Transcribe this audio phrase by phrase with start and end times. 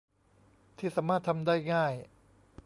[0.77, 1.93] ที่สามารถทำได้ง่าย